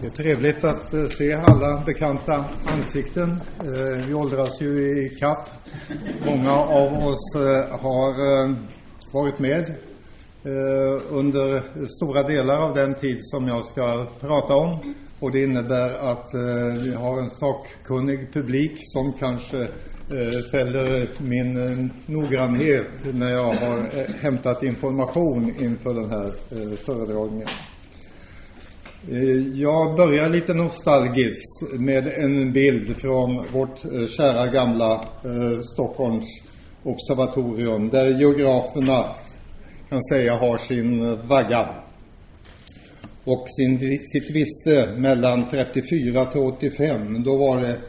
Det 0.00 0.06
är 0.06 0.10
trevligt 0.10 0.64
att 0.64 0.94
eh, 0.94 1.06
se 1.06 1.32
alla 1.32 1.82
bekanta 1.86 2.44
ansikten. 2.66 3.30
Eh, 3.30 4.06
vi 4.06 4.14
åldras 4.14 4.60
ju 4.62 4.68
i 4.68 5.08
kapp. 5.08 5.50
Många 6.26 6.52
av 6.52 6.92
oss 6.92 7.36
eh, 7.36 7.80
har 7.80 8.54
varit 9.12 9.38
med 9.38 9.74
under 11.10 11.62
stora 11.86 12.22
delar 12.22 12.60
av 12.60 12.74
den 12.74 12.94
tid 12.94 13.18
som 13.20 13.48
jag 13.48 13.64
ska 13.64 14.06
prata 14.20 14.54
om. 14.54 14.94
Och 15.20 15.32
det 15.32 15.42
innebär 15.42 15.90
att 15.90 16.26
vi 16.82 16.94
har 16.94 17.18
en 17.18 17.30
sakkunnig 17.30 18.32
publik 18.32 18.72
som 18.78 19.12
kanske 19.12 19.68
fäller 20.50 21.08
min 21.22 21.90
noggrannhet 22.06 23.14
när 23.14 23.30
jag 23.32 23.54
har 23.54 24.08
hämtat 24.22 24.62
information 24.62 25.54
inför 25.64 25.94
den 25.94 26.10
här 26.10 26.32
föredragningen. 26.76 27.48
Eh, 29.08 29.60
jag 29.60 29.96
börjar 29.96 30.28
lite 30.28 30.54
nostalgiskt 30.54 31.62
med 31.72 32.06
en 32.06 32.52
bild 32.52 32.96
från 32.96 33.44
vårt 33.52 33.84
eh, 33.84 34.06
kära 34.06 34.46
gamla 34.46 34.92
eh, 34.94 35.60
Stockholms 35.72 36.26
observatorium 36.82 37.88
där 37.88 38.18
geograferna 38.20 39.04
kan 39.88 40.02
säga 40.02 40.36
har 40.36 40.56
sin 40.56 41.18
vagga 41.28 41.68
och 43.24 43.46
sin, 43.48 43.98
sitt 43.98 44.30
viste 44.36 44.88
mellan 44.96 45.48
34 45.48 46.24
till 46.24 46.40
85. 46.40 47.22
Då 47.22 47.36
var 47.36 47.60
det 47.60 47.78